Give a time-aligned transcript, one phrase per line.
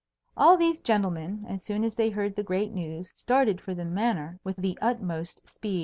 [0.35, 4.39] All these gentlemen, as soon as they heard the great news, started for the Manor
[4.43, 5.79] with the utmost speed.